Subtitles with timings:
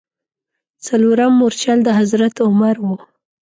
[0.85, 2.87] څلورم مورچل د حضرت عمر و.